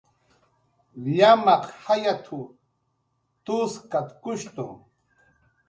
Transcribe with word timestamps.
"Llamaq 1.15 1.63
jayat""w 1.83 2.31
t""uskatkushtu" 3.43 4.65